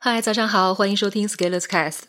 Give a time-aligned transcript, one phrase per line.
[0.00, 2.02] 嗨，早上好，欢迎收听 Scalers Cast。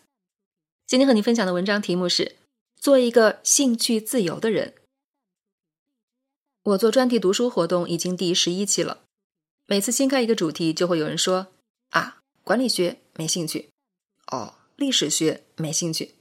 [0.85, 2.35] 今天和你分享的文章题目是
[2.79, 4.75] “做一个兴趣自由的人”。
[6.61, 9.01] 我做专题读书活动已经第十一期了，
[9.65, 11.47] 每次新开一个主题，就会有人说
[11.89, 13.71] ：“啊，管理学没兴趣，
[14.27, 16.13] 哦，历史学没兴趣。”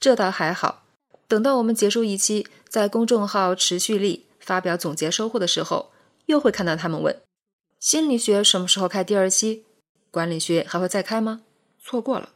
[0.00, 0.86] 这倒还好，
[1.28, 5.92] 等到我们结束一期，在公众号持续力发表总结收获的时候，
[6.24, 7.20] 又会看到他们问
[7.78, 9.66] ：“心理学什么时候开第二期？”
[10.14, 11.42] 管理学还会再开吗？
[11.82, 12.30] 错过了。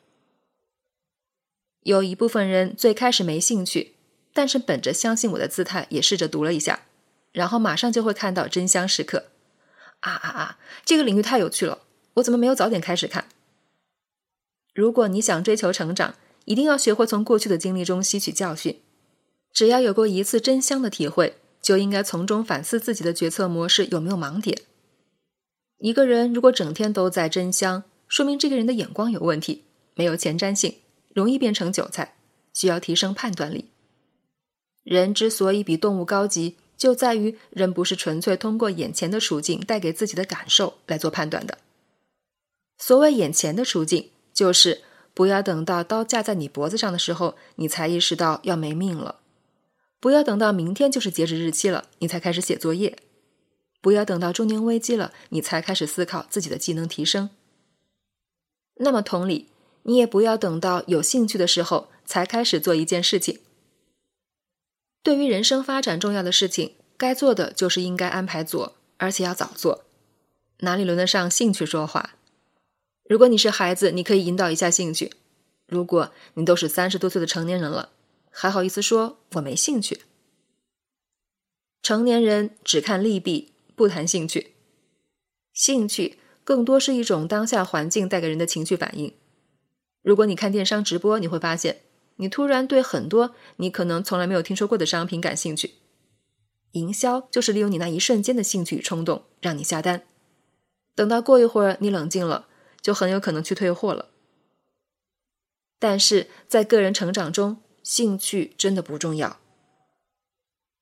[1.85, 3.95] 有一部分人最开始没兴趣，
[4.35, 6.87] 但是本着相信我的姿态，也试着读了一下，
[7.31, 9.27] 然后马上就会看到真香时刻。
[10.01, 10.59] 啊啊啊！
[10.85, 11.83] 这个领域太有趣了，
[12.15, 13.29] 我怎么没有早点开始看？
[14.75, 18.81] 如果你想追求成长，一定要学会从过去的经历中吸取教训。
[19.53, 24.63] 只要有过一次真香的体会，就应该从中反思自己的决策模式有没有盲点。
[25.79, 29.65] 一个人如果整天都在真香，说明这个人的眼光有问题，
[29.95, 30.75] 没有前瞻性，
[31.15, 32.17] 容易变成韭菜，
[32.53, 33.71] 需要提升判断力。
[34.83, 41.59] 人之所以比动物高级，就在于人不是纯粹通过眼前的处境带给自己的感受来做判断的。
[42.77, 44.83] 所谓眼前的处境，就是
[45.15, 49.17] 不要等到刀架在你脖子上的时候，你才意识到要没命了；
[50.01, 52.99] 不要等到明天就是截止日期了，你才开始写作业。
[53.81, 57.31] 不要等到中年危机了，你才开始思考自己的技能提升。
[58.77, 59.49] 那么同理，
[59.85, 63.41] 你也不要等到有兴趣的时候才开始做一件事情。
[65.03, 69.85] 对于人生发展重要的事情，该做的就是应该安排做，而且要早做。
[70.59, 72.17] 哪里轮得上兴趣说话？
[73.09, 75.13] 如果你是孩子，你可以引导一下兴趣；
[75.67, 77.91] 如果你都是三十多岁的成年人了，
[78.31, 80.03] 还好意思说我没兴趣？
[81.81, 83.53] 成年人只看利弊。
[83.79, 84.55] 不谈兴趣，
[85.53, 89.15] 兴趣更多是一种当下环境带给人的情绪反应。
[90.03, 91.83] 如果你看电商直播，你会发现
[92.17, 95.75] 你突然对很多你可能从来没有听说过的商品感兴趣。
[96.73, 100.03] 营销就是利用你那一瞬间的兴趣与冲动，让你下单。
[100.97, 102.49] 等到过一会儿你冷静了，
[102.83, 104.11] 就很有可能去退货了。
[105.79, 109.39] 但是在个人成长中，兴趣真的不重要。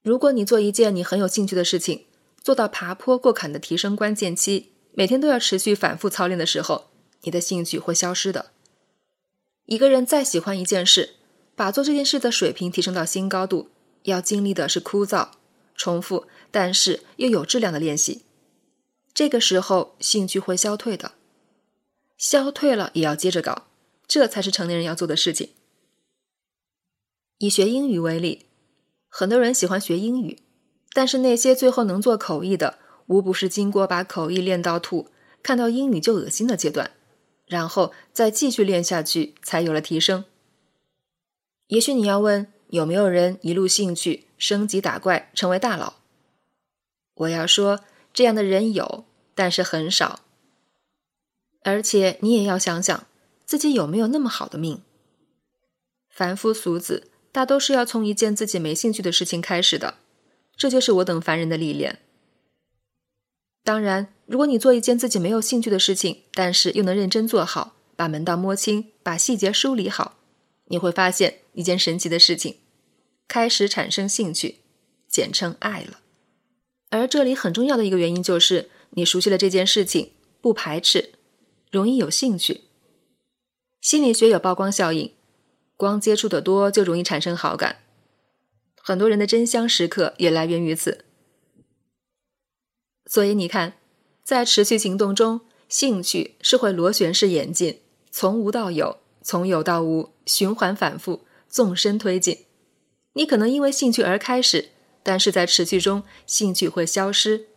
[0.03, 2.07] 如果你做一件你很有兴趣的事情，
[2.47, 6.91] 做到爬坡过坎的提升关键期，每天都要持续反复操练的时候，
[7.23, 8.53] 你的兴趣会消失的。
[9.65, 11.17] 一个人再喜欢一件事，
[11.57, 13.71] 把做这件事的水平提升到新高度，
[14.05, 15.31] 要经历的是枯燥、
[15.75, 18.23] 重复，但是又有质量的练习。
[19.13, 21.15] 这个时候，兴趣会消退的。
[22.17, 23.67] 消退了也要接着搞，
[24.07, 25.51] 这才是成年人要做的事情。
[27.39, 28.47] 以学英语为例，
[29.09, 30.39] 很多人喜欢学英语。
[30.97, 35.11] 但是那些最后能做口译的，无不是经过把口译练到吐，
[35.43, 36.93] 看到英语就恶心的阶段，
[37.45, 40.25] 然后再继续练下去，才有了提升。
[41.67, 45.97] 也许你要问，有没有人一路兴趣升级打怪成为大佬？
[47.17, 47.81] 我要说，
[48.15, 50.21] 这样的人有，但是很少。
[51.63, 53.07] 而且你也要想想，
[53.45, 54.81] 自己有没有那么好的命？
[56.09, 59.97] 凡夫俗子大都是要从一件自己没兴趣的事情开始的。
[60.57, 62.01] 这就是我等凡人的历练。
[63.63, 70.19] 当然，如果你做一件自己没有兴趣的事情，但是又能认真做好，把门道摸清，把细节梳理好，
[70.67, 72.57] 你会发现一件神奇的事情：
[73.27, 74.61] 开始产生兴趣，
[75.09, 76.01] 简称爱了。
[76.91, 81.15] 而这里很重要的一个原因就是，你熟悉了这件事情，不排斥，
[81.73, 82.63] 容易有兴趣。
[83.81, 85.13] 心理学有曝光效应，
[85.77, 87.81] 光接触的多就容易产生好感。
[88.89, 91.05] 很多人的真香时刻也来源于此，
[93.05, 93.73] 所以你看，
[94.23, 97.81] 在持续行动中，兴趣是会螺旋式演进，
[98.13, 102.45] 从无到有，从有到无，循环反复，纵深推进。
[103.15, 104.69] 你可能因为兴趣而开始，
[105.03, 107.49] 但是在持续中，兴趣会消失。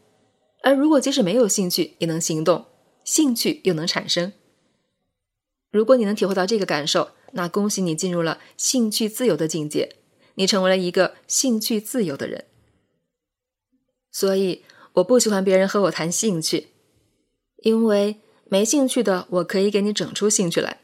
[0.64, 2.66] 而如果即使没有兴趣也能行动，
[3.04, 4.34] 兴趣又能产生。
[5.70, 9.98] 如果你能体会到这个感受，那恭喜你进入了兴趣自由的境界。
[10.40, 12.46] 你成为了一个兴趣自由的人，
[14.10, 14.64] 所以
[14.94, 16.70] 我不喜欢别人和我谈兴趣，
[17.58, 20.80] 因为没兴趣的我可以给你整出兴趣来，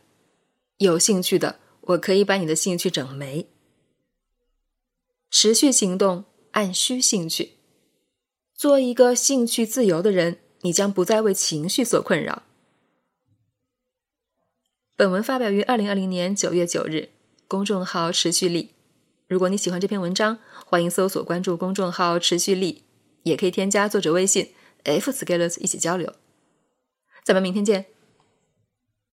[0.79, 3.47] 有兴趣的我可以把你的兴趣整没。
[5.31, 7.53] 持续行动，按需兴趣，
[8.53, 12.43] 做一个兴趣自由的人，你将不再为情绪所困扰。
[14.97, 17.11] 本文发表于二零二零年九月九日，
[17.47, 18.74] 公众号持续力。
[19.27, 20.37] 如果你喜欢这篇文章，
[20.67, 22.83] 欢迎搜索关注公众号“持续力”，
[23.23, 24.51] 也可以添加作者微信
[24.83, 26.13] “f scalers” 一起交流。
[27.23, 27.94] 咱们明天见。